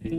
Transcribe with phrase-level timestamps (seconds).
[0.00, 0.14] Confesso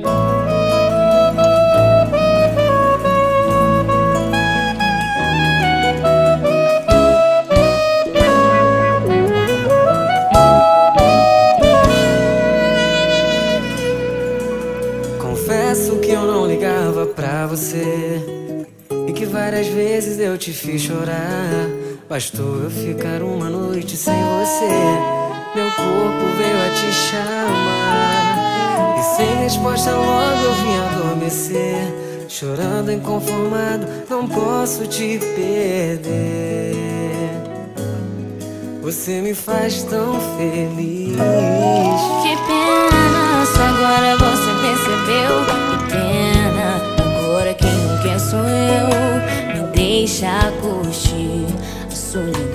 [16.02, 18.22] que eu não ligava pra você
[19.08, 21.70] E que várias vezes eu te fiz chorar.
[22.10, 24.68] Bastou eu ficar uma noite sem você.
[25.56, 28.39] Meu corpo veio a te chamar
[29.00, 32.26] E sem resposta logo eu vim adormecer.
[32.28, 36.76] Chorando inconformado, não posso te perder.
[38.82, 41.16] Você me faz tão feliz.
[41.16, 45.46] Que pena, só agora você percebeu.
[45.70, 46.68] Que pena,
[47.24, 48.90] agora quem não quer sou eu.
[49.54, 51.46] Me deixa curtir
[51.90, 52.49] a solidão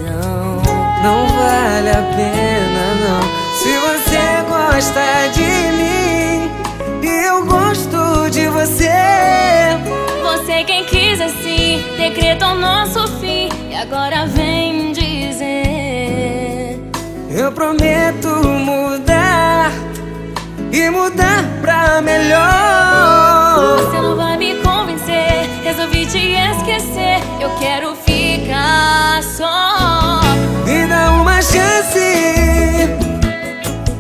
[10.65, 13.51] Você quem quis assim, decretou nosso fim.
[13.71, 16.81] E agora vem dizer
[17.31, 19.71] Eu prometo mudar
[20.73, 23.77] E mudar pra melhor.
[23.77, 27.21] Você não vai me convencer, resolvi te esquecer.
[27.41, 30.23] Eu quero ficar só.
[30.65, 32.89] Me dá uma chance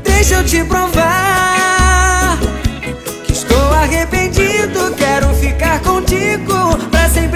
[0.02, 2.38] Deixa eu te provar
[3.26, 4.23] Que estou arrependido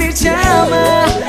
[0.09, 1.28] Pra sempre te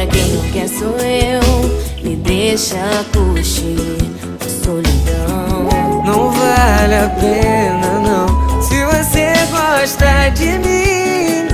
[0.00, 2.02] agora quem não quer sou eu.
[2.02, 2.78] Me deixa
[3.12, 3.98] curtir
[4.40, 5.68] a solidão.
[6.04, 11.46] Não vale a pena não Se você gosta de mim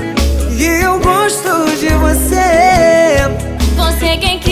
[0.57, 3.27] E eu gosto de você
[3.75, 4.46] Você quem quis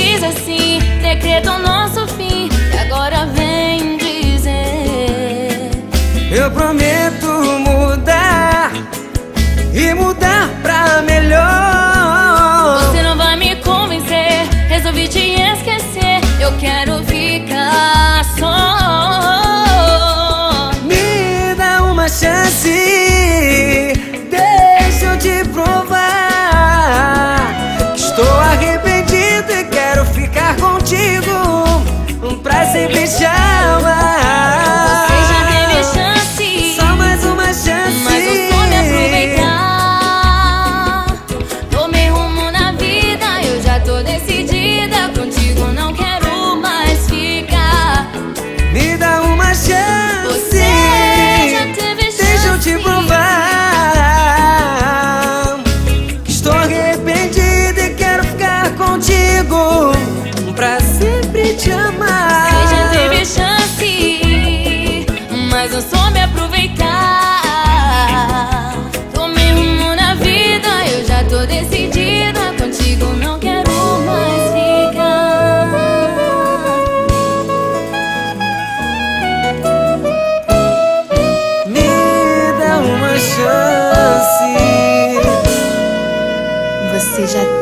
[16.66, 16.95] esquecer.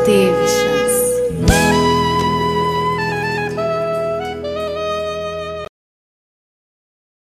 [0.04, 0.73] Teve chance.